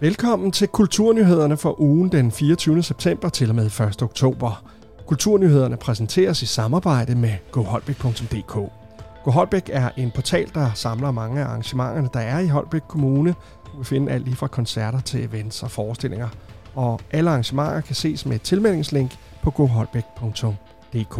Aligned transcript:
Velkommen 0.00 0.52
til 0.52 0.68
Kulturnyhederne 0.68 1.56
for 1.56 1.80
ugen 1.80 2.12
den 2.12 2.32
24. 2.32 2.82
september 2.82 3.28
til 3.28 3.48
og 3.48 3.54
med 3.54 3.66
1. 3.66 4.02
oktober. 4.02 4.64
Kulturnyhederne 5.06 5.76
præsenteres 5.76 6.42
i 6.42 6.46
samarbejde 6.46 7.14
med 7.14 7.30
goholbæk.dk. 7.50 8.72
GoHolbæk 9.24 9.70
er 9.72 9.90
en 9.96 10.10
portal, 10.14 10.50
der 10.54 10.70
samler 10.74 11.10
mange 11.10 11.40
af 11.40 11.44
arrangementerne, 11.44 12.08
der 12.14 12.20
er 12.20 12.38
i 12.38 12.46
Holbæk 12.46 12.80
Kommune. 12.88 13.34
Du 13.66 13.76
kan 13.76 13.84
finde 13.84 14.12
alt 14.12 14.24
lige 14.24 14.36
fra 14.36 14.46
koncerter 14.46 15.00
til 15.00 15.24
events 15.24 15.62
og 15.62 15.70
forestillinger. 15.70 16.28
Og 16.74 17.00
alle 17.10 17.30
arrangementer 17.30 17.80
kan 17.80 17.94
ses 17.94 18.26
med 18.26 18.36
et 18.36 18.42
tilmeldingslink 18.42 19.16
på 19.42 19.50
goholbæk.dk. 19.50 21.18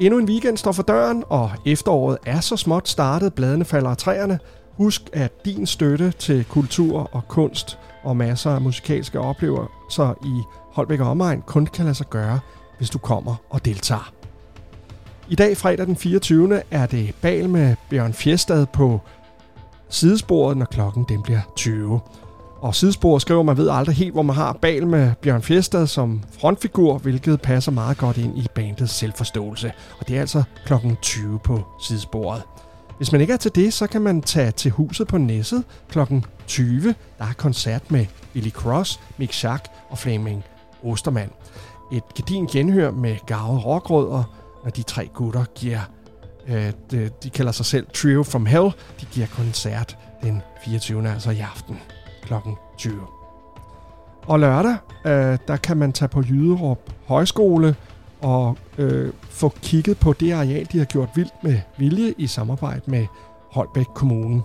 Endnu 0.00 0.18
en 0.18 0.28
weekend 0.28 0.56
står 0.56 0.72
for 0.72 0.82
døren, 0.82 1.24
og 1.28 1.50
efteråret 1.66 2.18
er 2.26 2.40
så 2.40 2.56
småt 2.56 2.88
startet. 2.88 3.34
Bladene 3.34 3.64
falder 3.64 3.90
af 3.90 3.96
træerne. 3.96 4.38
Husk, 4.78 5.02
at 5.12 5.44
din 5.44 5.66
støtte 5.66 6.10
til 6.10 6.44
kultur 6.44 7.08
og 7.12 7.28
kunst 7.28 7.78
og 8.02 8.16
masser 8.16 8.50
af 8.50 8.60
musikalske 8.60 9.20
oplevelser 9.20 10.14
i 10.24 10.42
Holbæk 10.72 11.00
og 11.00 11.10
omegn 11.10 11.42
kun 11.46 11.66
kan 11.66 11.84
lade 11.84 11.94
sig 11.94 12.10
gøre, 12.10 12.40
hvis 12.78 12.90
du 12.90 12.98
kommer 12.98 13.34
og 13.50 13.64
deltager. 13.64 14.12
I 15.28 15.34
dag, 15.34 15.56
fredag 15.56 15.86
den 15.86 15.96
24. 15.96 16.62
er 16.70 16.86
det 16.86 17.14
bal 17.22 17.48
med 17.48 17.76
Bjørn 17.90 18.12
Fjestad 18.12 18.66
på 18.66 19.00
sidesporet, 19.88 20.56
når 20.56 20.66
klokken 20.66 21.04
den 21.08 21.22
bliver 21.22 21.40
20. 21.56 22.00
Og 22.60 22.74
sidesporet 22.74 23.22
skriver, 23.22 23.42
man 23.42 23.56
ved 23.56 23.68
aldrig 23.70 23.96
helt, 23.96 24.12
hvor 24.12 24.22
man 24.22 24.36
har 24.36 24.52
bal 24.52 24.86
med 24.86 25.12
Bjørn 25.22 25.42
Fjestad 25.42 25.86
som 25.86 26.22
frontfigur, 26.40 26.98
hvilket 26.98 27.40
passer 27.40 27.72
meget 27.72 27.98
godt 27.98 28.18
ind 28.18 28.38
i 28.38 28.46
bandets 28.54 28.92
selvforståelse. 28.92 29.72
Og 30.00 30.08
det 30.08 30.16
er 30.16 30.20
altså 30.20 30.42
klokken 30.66 30.96
20 31.02 31.38
på 31.38 31.64
sidesporet. 31.82 32.42
Hvis 32.98 33.12
man 33.12 33.20
ikke 33.20 33.32
er 33.32 33.36
til 33.36 33.54
det, 33.54 33.72
så 33.72 33.86
kan 33.86 34.02
man 34.02 34.22
tage 34.22 34.50
til 34.50 34.70
huset 34.70 35.08
på 35.08 35.18
Næsset 35.18 35.64
kl. 35.88 35.98
20. 36.46 36.94
Der 37.18 37.24
er 37.24 37.32
koncert 37.36 37.90
med 37.90 38.06
Billy 38.32 38.50
Cross, 38.50 39.00
Mick 39.18 39.32
Schack 39.32 39.68
og 39.88 39.98
Flaming 39.98 40.44
Ostermann. 40.84 41.30
Et 41.92 42.02
gedin 42.14 42.46
genhør 42.46 42.90
med 42.90 43.16
gavet 43.26 43.64
rockrødder, 43.64 44.24
når 44.64 44.70
de 44.70 44.82
tre 44.82 45.08
gutter 45.14 45.44
giver, 45.54 45.80
øh, 46.48 46.72
de, 46.90 47.10
de 47.22 47.30
kalder 47.30 47.52
sig 47.52 47.66
selv 47.66 47.86
Trio 47.94 48.22
from 48.22 48.46
Hell, 48.46 48.70
de 49.00 49.06
giver 49.12 49.26
koncert 49.26 49.98
den 50.22 50.42
24. 50.64 51.08
altså 51.10 51.30
i 51.30 51.40
aften 51.40 51.76
kl. 52.22 52.34
20. 52.78 53.00
Og 54.26 54.40
lørdag, 54.40 54.76
øh, 55.04 55.38
der 55.48 55.56
kan 55.56 55.76
man 55.76 55.92
tage 55.92 56.08
på 56.08 56.22
Jyderup 56.22 56.78
Højskole 57.06 57.76
og 58.20 58.56
øh, 58.78 59.12
få 59.30 59.52
kigget 59.62 59.98
på 59.98 60.12
det 60.12 60.32
areal, 60.32 60.68
de 60.72 60.78
har 60.78 60.84
gjort 60.84 61.08
vildt 61.14 61.44
med 61.44 61.60
vilje 61.78 62.14
i 62.18 62.26
samarbejde 62.26 62.82
med 62.86 63.06
Holbæk 63.50 63.86
Kommune. 63.94 64.42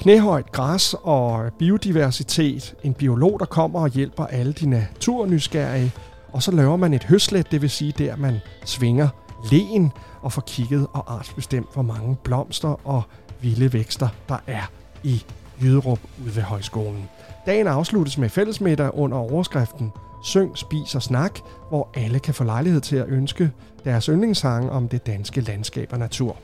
Knæhøjt 0.00 0.52
græs 0.52 0.94
og 1.02 1.52
biodiversitet, 1.58 2.74
en 2.82 2.94
biolog, 2.94 3.40
der 3.40 3.46
kommer 3.46 3.80
og 3.80 3.88
hjælper 3.88 4.26
alle 4.26 4.52
de 4.52 4.70
naturnysgerrige, 4.70 5.92
og 6.32 6.42
så 6.42 6.50
laver 6.50 6.76
man 6.76 6.94
et 6.94 7.04
høslet, 7.04 7.50
det 7.50 7.62
vil 7.62 7.70
sige 7.70 7.94
der, 7.98 8.16
man 8.16 8.38
svinger 8.64 9.08
len 9.50 9.92
og 10.22 10.32
får 10.32 10.42
kigget 10.46 10.86
og 10.92 11.14
artsbestemt, 11.14 11.66
hvor 11.72 11.82
mange 11.82 12.16
blomster 12.24 12.88
og 12.88 13.02
vilde 13.40 13.72
vækster, 13.72 14.08
der 14.28 14.36
er 14.46 14.70
i 15.02 15.24
Jyderup 15.62 16.00
ude 16.24 16.36
ved 16.36 16.42
højskolen. 16.42 17.08
Dagen 17.46 17.66
afsluttes 17.66 18.18
med 18.18 18.28
fællesmiddag 18.28 18.94
under 18.94 19.18
overskriften 19.18 19.92
Syng, 20.24 20.58
Spis 20.58 20.94
og 20.94 21.02
Snak, 21.02 21.40
hvor 21.68 21.88
alle 21.94 22.18
kan 22.18 22.34
få 22.34 22.44
lejlighed 22.44 22.80
til 22.80 22.96
at 22.96 23.08
ønske 23.08 23.50
deres 23.84 24.06
yndlingssange 24.06 24.70
om 24.70 24.88
det 24.88 25.06
danske 25.06 25.40
landskab 25.40 25.92
og 25.92 25.98
natur. 25.98 26.36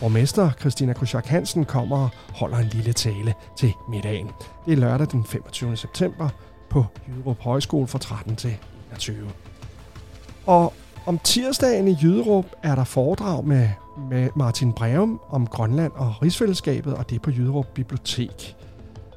Borgmester 0.00 0.50
Christina 0.60 0.92
Kuschak 0.92 1.26
Hansen 1.26 1.64
kommer 1.64 1.98
og 1.98 2.10
holder 2.34 2.58
en 2.58 2.66
lille 2.66 2.92
tale 2.92 3.34
til 3.58 3.72
middagen. 3.88 4.30
Det 4.66 4.72
er 4.72 4.76
lørdag 4.76 5.06
den 5.12 5.24
25. 5.24 5.76
september 5.76 6.28
på 6.70 6.84
Jyderup 7.08 7.40
Højskole 7.40 7.86
fra 7.86 7.98
13 7.98 8.36
til 8.36 8.56
21. 8.90 9.30
Og 10.46 10.72
om 11.06 11.18
tirsdagen 11.18 11.88
i 11.88 11.96
Jyderup 12.02 12.46
er 12.62 12.74
der 12.74 12.84
foredrag 12.84 13.44
med, 13.44 13.68
med 14.10 14.28
Martin 14.36 14.72
Breum 14.72 15.20
om 15.28 15.46
Grønland 15.46 15.92
og 15.94 16.22
rigsfællesskabet, 16.22 16.94
og 16.94 17.10
det 17.10 17.16
er 17.16 17.20
på 17.20 17.30
Jyderup 17.30 17.66
Bibliotek. 17.74 18.56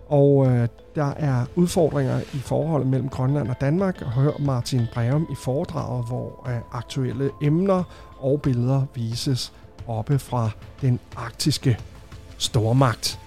Og 0.09 0.47
øh, 0.47 0.67
der 0.95 1.13
er 1.17 1.45
udfordringer 1.55 2.19
i 2.33 2.37
forholdet 2.37 2.87
mellem 2.87 3.09
Grønland 3.09 3.49
og 3.49 3.61
Danmark, 3.61 4.01
hør 4.01 4.31
Martin 4.39 4.81
Breum 4.93 5.27
i 5.31 5.35
foredraget, 5.35 6.07
hvor 6.07 6.49
øh, 6.49 6.57
aktuelle 6.71 7.31
emner 7.41 7.83
og 8.19 8.41
billeder 8.41 8.83
vises 8.95 9.53
oppe 9.87 10.19
fra 10.19 10.49
den 10.81 10.99
arktiske 11.15 11.77
stormagt, 12.37 13.19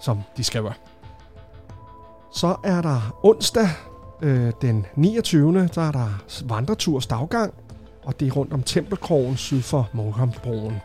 som 0.00 0.20
de 0.36 0.44
skriver. 0.44 0.72
Så 2.32 2.56
er 2.64 2.82
der 2.82 3.18
onsdag 3.22 3.68
øh, 4.22 4.52
den 4.62 4.86
29. 4.94 5.68
Der 5.74 5.82
er 5.82 5.92
der 5.92 6.08
vandreturs 6.44 7.06
daggang, 7.06 7.54
og 8.04 8.20
det 8.20 8.28
er 8.28 8.32
rundt 8.32 8.52
om 8.52 8.62
Tempelkrogen 8.62 9.36
syd 9.36 9.62
for 9.62 9.88
Målhamsbroen. 9.92 10.80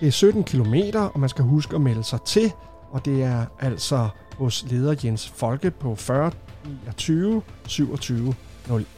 Det 0.00 0.08
er 0.08 0.12
17 0.12 0.44
km, 0.44 0.74
og 1.14 1.20
man 1.20 1.28
skal 1.28 1.44
huske 1.44 1.74
at 1.74 1.80
melde 1.80 2.04
sig 2.04 2.22
til, 2.22 2.52
og 2.90 3.04
det 3.04 3.22
er 3.22 3.46
altså 3.60 4.08
hos 4.36 4.64
leder 4.68 4.94
Jens 5.04 5.28
Folke 5.28 5.70
på 5.70 5.94
40 5.94 6.32
29 6.64 7.42
27 7.66 8.34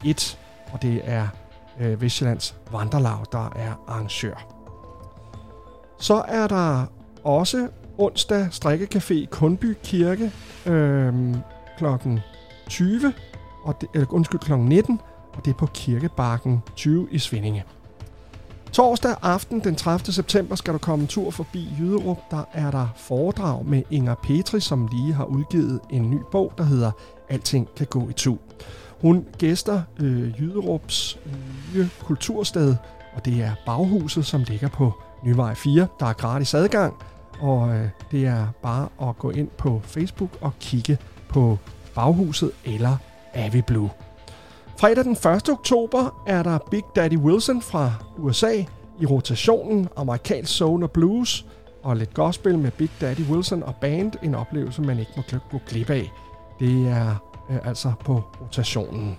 01, 0.04 0.38
og 0.72 0.82
det 0.82 1.00
er 1.04 1.28
øh, 1.80 2.02
Vestjyllands 2.02 2.56
Vandrelav, 2.72 3.26
der 3.32 3.52
er 3.56 3.84
arrangør. 3.88 4.46
Så 5.98 6.24
er 6.28 6.46
der 6.46 6.86
også 7.24 7.68
onsdag 7.98 8.46
strikkecafé 8.46 9.12
i 9.12 9.28
Kundby 9.30 9.76
Kirke 9.82 10.32
øh, 10.66 11.34
kl. 11.78 11.84
20, 12.68 13.12
og 13.64 13.80
det, 13.80 13.88
eller, 13.94 14.12
undskyld, 14.12 14.40
kl. 14.40 14.56
19, 14.56 15.00
og 15.34 15.44
det 15.44 15.50
er 15.50 15.54
på 15.54 15.66
Kirkebakken 15.66 16.62
20 16.76 17.08
i 17.10 17.18
Svindinge. 17.18 17.64
Torsdag 18.72 19.14
aften 19.22 19.60
den 19.60 19.76
30. 19.76 20.12
september 20.12 20.56
skal 20.56 20.72
du 20.74 20.78
komme 20.78 21.02
en 21.02 21.08
tur 21.08 21.30
forbi 21.30 21.68
Jyderup. 21.78 22.18
Der 22.30 22.44
er 22.52 22.70
der 22.70 22.88
foredrag 22.96 23.66
med 23.66 23.82
Inger 23.90 24.14
Petri, 24.14 24.60
som 24.60 24.88
lige 24.92 25.12
har 25.12 25.24
udgivet 25.24 25.80
en 25.90 26.10
ny 26.10 26.18
bog, 26.30 26.52
der 26.58 26.64
hedder 26.64 26.90
Alting 27.28 27.68
kan 27.76 27.86
gå 27.86 28.08
i 28.08 28.12
tu. 28.12 28.36
Hun 29.00 29.26
gæster 29.38 29.82
øh, 30.00 30.40
Jyderups 30.40 31.18
nye 31.74 31.88
kultursted, 32.00 32.76
og 33.14 33.24
det 33.24 33.42
er 33.42 33.54
Baghuset, 33.66 34.26
som 34.26 34.42
ligger 34.42 34.68
på 34.68 34.92
Nyvej 35.24 35.54
4. 35.54 35.86
Der 36.00 36.06
er 36.06 36.12
gratis 36.12 36.54
adgang, 36.54 36.94
og 37.40 37.74
øh, 37.74 37.88
det 38.10 38.26
er 38.26 38.46
bare 38.62 38.88
at 39.02 39.18
gå 39.18 39.30
ind 39.30 39.48
på 39.58 39.80
Facebook 39.84 40.30
og 40.40 40.52
kigge 40.60 40.98
på 41.28 41.58
Baghuset 41.94 42.50
eller 42.64 42.96
Avi 43.34 43.62
Blue. 43.62 43.90
Fredag 44.82 45.04
den 45.04 45.12
1. 45.12 45.48
oktober 45.48 46.22
er 46.26 46.42
der 46.42 46.58
Big 46.70 46.82
Daddy 46.96 47.16
Wilson 47.16 47.62
fra 47.62 47.92
USA 48.18 48.64
i 49.00 49.06
rotationen 49.06 49.88
amerikansk 49.96 50.56
soul 50.56 50.82
og 50.82 50.90
blues 50.90 51.46
og 51.82 51.96
lidt 51.96 52.14
gospel 52.14 52.58
med 52.58 52.70
Big 52.70 52.90
Daddy 53.00 53.20
Wilson 53.30 53.62
og 53.62 53.74
band. 53.80 54.12
En 54.22 54.34
oplevelse, 54.34 54.82
man 54.82 54.98
ikke 54.98 55.12
må 55.16 55.22
gå 55.50 55.60
glip 55.68 55.90
af. 55.90 56.12
Det 56.60 56.88
er 56.88 57.14
øh, 57.50 57.68
altså 57.68 57.92
på 58.04 58.22
rotationen. 58.40 59.18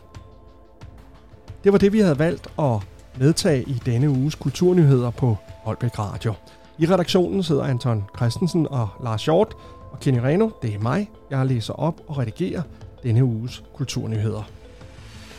Det 1.63 1.71
var 1.71 1.77
det, 1.77 1.93
vi 1.93 1.99
havde 1.99 2.19
valgt 2.19 2.47
at 2.59 2.79
medtage 3.19 3.63
i 3.63 3.81
denne 3.85 4.09
uges 4.09 4.35
kulturnyheder 4.35 5.09
på 5.09 5.37
Holbæk 5.63 5.99
Radio. 5.99 6.33
I 6.77 6.85
redaktionen 6.85 7.43
sidder 7.43 7.63
Anton 7.63 8.03
Christensen 8.17 8.67
og 8.67 8.89
Lars 9.03 9.25
Hjort, 9.25 9.55
og 9.91 9.99
Kenny 9.99 10.19
Reno, 10.19 10.49
det 10.61 10.75
er 10.75 10.79
mig. 10.79 11.09
Jeg 11.29 11.45
læser 11.45 11.73
op 11.73 12.01
og 12.07 12.17
redigerer 12.17 12.61
denne 13.03 13.23
uges 13.23 13.63
kulturnyheder. 13.73 14.43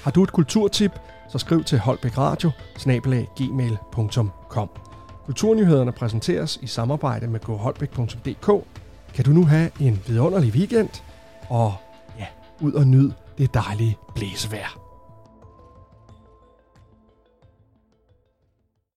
Har 0.05 0.11
du 0.11 0.23
et 0.23 0.33
kulturtip, 0.33 0.93
så 1.29 1.39
skriv 1.39 1.65
til 1.65 1.79
Holbæk 1.79 2.19
Radio, 2.19 2.51
gmail.com. 3.37 4.71
Kulturnyhederne 5.27 5.93
præsenteres 5.93 6.59
i 6.63 6.67
samarbejde 6.67 7.27
med 7.27 7.41
goholbæk.dk. 7.41 8.67
Kan 9.15 9.25
du 9.25 9.31
nu 9.31 9.45
have 9.45 9.71
en 9.81 10.03
vidunderlig 10.07 10.53
weekend, 10.53 10.89
og 11.49 11.75
ja, 12.19 12.27
ud 12.61 12.73
og 12.73 12.87
nyd 12.87 13.11
det 13.39 13.55
dejlige 13.55 13.97
blæsevejr. 14.15 14.84